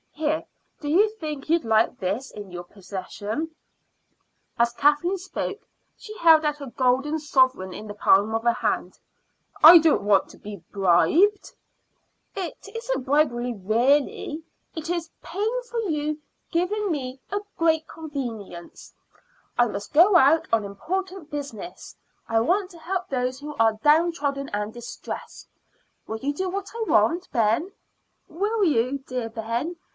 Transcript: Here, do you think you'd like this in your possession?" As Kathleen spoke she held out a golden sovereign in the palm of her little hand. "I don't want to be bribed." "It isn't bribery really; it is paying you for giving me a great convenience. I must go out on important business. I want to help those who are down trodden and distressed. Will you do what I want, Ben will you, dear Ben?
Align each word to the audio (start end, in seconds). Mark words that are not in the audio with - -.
Here, 0.13 0.43
do 0.81 0.87
you 0.89 1.09
think 1.19 1.47
you'd 1.47 1.63
like 1.63 1.99
this 1.99 2.31
in 2.31 2.49
your 2.51 2.63
possession?" 2.63 3.53
As 4.57 4.73
Kathleen 4.73 5.17
spoke 5.17 5.59
she 5.95 6.17
held 6.17 6.43
out 6.43 6.59
a 6.59 6.67
golden 6.67 7.19
sovereign 7.19 7.71
in 7.71 7.87
the 7.87 7.93
palm 7.93 8.33
of 8.33 8.41
her 8.43 8.49
little 8.51 8.61
hand. 8.69 8.99
"I 9.63 9.77
don't 9.77 10.03
want 10.03 10.29
to 10.29 10.37
be 10.39 10.63
bribed." 10.71 11.51
"It 12.35 12.57
isn't 12.73 13.03
bribery 13.05 13.53
really; 13.53 14.43
it 14.75 14.89
is 14.89 15.11
paying 15.21 15.61
you 15.87 16.15
for 16.19 16.51
giving 16.51 16.89
me 16.91 17.19
a 17.31 17.41
great 17.57 17.87
convenience. 17.87 18.93
I 19.59 19.67
must 19.67 19.93
go 19.93 20.15
out 20.15 20.47
on 20.51 20.65
important 20.65 21.29
business. 21.29 21.95
I 22.27 22.39
want 22.39 22.71
to 22.71 22.79
help 22.79 23.09
those 23.09 23.39
who 23.39 23.55
are 23.59 23.73
down 23.73 24.13
trodden 24.13 24.49
and 24.49 24.73
distressed. 24.73 25.47
Will 26.07 26.17
you 26.17 26.33
do 26.33 26.49
what 26.49 26.71
I 26.75 26.83
want, 26.87 27.29
Ben 27.31 27.71
will 28.27 28.63
you, 28.63 28.99
dear 29.05 29.29
Ben? 29.29 29.75